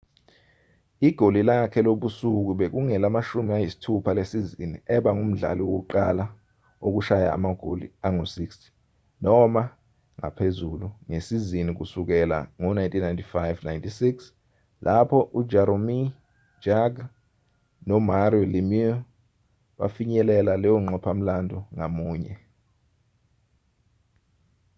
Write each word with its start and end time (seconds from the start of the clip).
igoli 1.07 1.41
lakhe 1.49 1.79
lobusuku 1.87 2.51
bekungelama-60 2.59 4.05
lesizini 4.17 4.77
eba 4.95 5.09
ngumdlali 5.15 5.61
wokuqala 5.69 6.25
wokushaya 6.81 7.27
amagoli 7.37 7.87
angu-60 8.05 8.59
noma 9.25 9.61
ngaphezulu 10.17 10.87
ngesizini 11.09 11.71
kusukela 11.79 12.37
ngo-1995-96 12.59 14.05
lapho 14.85 15.19
ujaromir 15.39 16.07
jagr 16.63 17.05
nomario 17.87 18.43
lemieux 18.53 18.97
befinyelela 19.77 20.53
leyonqophamlando 20.63 21.57
ngamunye 21.75 22.33